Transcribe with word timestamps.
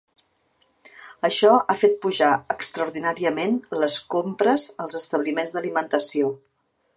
Això 1.27 1.51
ha 1.57 1.75
fet 1.81 1.93
pujar 2.05 2.29
extraordinàriament 2.55 3.61
les 3.85 3.99
compres 4.15 4.67
als 4.87 4.99
establiments 5.03 5.55
d’alimentació. 5.59 6.33